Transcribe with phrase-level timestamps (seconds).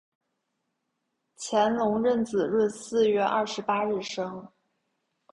[1.37, 4.51] 乾隆壬子闰四月二十八日生。